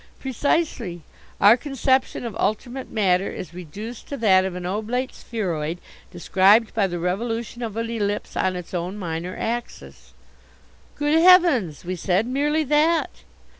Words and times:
"Precisely. 0.19 1.03
Our 1.39 1.55
conception 1.55 2.25
of 2.25 2.35
ultimate 2.37 2.89
matter 2.89 3.29
is 3.29 3.53
reduced 3.53 4.07
to 4.07 4.17
that 4.17 4.45
of 4.45 4.55
an 4.55 4.65
oblate 4.65 5.13
spheroid 5.13 5.77
described 6.11 6.73
by 6.73 6.87
the 6.87 6.97
revolution 6.97 7.61
of 7.61 7.77
an 7.77 7.87
ellipse 7.87 8.35
on 8.35 8.55
its 8.55 8.73
own 8.73 8.97
minor 8.97 9.37
axis!" 9.37 10.13
"Good 10.95 11.21
heavens!" 11.21 11.85
we 11.85 11.95
said. 11.95 12.25
"Merely 12.25 12.63
that." 12.63 13.11